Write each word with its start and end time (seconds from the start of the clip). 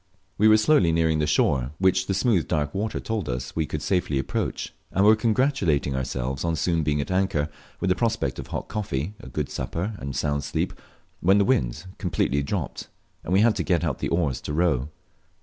We 0.39 0.47
were 0.47 0.57
slowly 0.57 0.91
nearing 0.91 1.19
the 1.19 1.27
shore, 1.27 1.73
which 1.77 2.07
the 2.07 2.15
smooth 2.15 2.47
dark 2.47 2.73
water 2.73 2.99
told 2.99 3.29
us 3.29 3.55
we 3.55 3.67
could 3.67 3.83
safely 3.83 4.17
approach; 4.17 4.73
and 4.89 5.05
were 5.05 5.15
congratulating 5.15 5.95
ourselves 5.95 6.43
on 6.43 6.55
soon 6.55 6.81
being 6.81 6.99
at 6.99 7.11
anchor, 7.11 7.49
with 7.79 7.91
the 7.91 7.95
prospect 7.95 8.39
of 8.39 8.47
hot 8.47 8.67
coffee, 8.67 9.13
a 9.19 9.29
good 9.29 9.47
supper, 9.51 9.93
and 9.99 10.15
a 10.15 10.17
sound 10.17 10.43
sleep, 10.43 10.73
when 11.19 11.37
the 11.37 11.45
wind 11.45 11.85
completely 11.99 12.41
dropped, 12.41 12.87
and 13.23 13.31
we 13.31 13.41
had 13.41 13.55
to 13.57 13.63
get 13.63 13.83
out 13.83 13.99
the 13.99 14.09
oars 14.09 14.41
to 14.41 14.53
row. 14.53 14.89